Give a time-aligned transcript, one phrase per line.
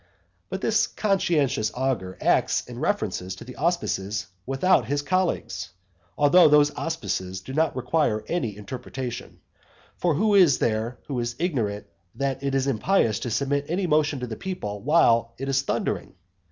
[0.49, 5.69] But this conscientious augur acts in reference to the auspices without his colleagues.
[6.17, 9.41] Although those auspices do not require any interpretation;
[9.97, 11.85] for who is there who is ignorant
[12.15, 16.15] that it is impious to submit any motion to the people while it is thundering?